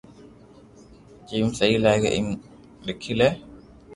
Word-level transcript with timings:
جيم 1.29 1.47
سھي 1.57 1.69
لاگي 1.85 2.09
ايم 2.13 2.27
ليکي 2.85 3.13
لي 3.19 3.29